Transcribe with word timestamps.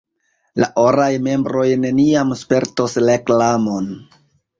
La 0.61 0.67
oraj 0.83 1.09
membroj 1.27 1.65
neniam 1.83 2.31
spertos 2.39 2.97
reklamon. 3.09 3.93